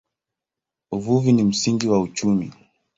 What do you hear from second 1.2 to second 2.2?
ni msingi wa